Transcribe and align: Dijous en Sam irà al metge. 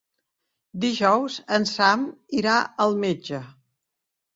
Dijous 0.85 1.37
en 1.59 1.69
Sam 1.75 2.09
irà 2.43 2.59
al 2.87 3.01
metge. 3.09 3.47